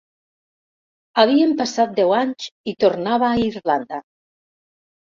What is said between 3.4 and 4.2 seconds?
Irlanda”.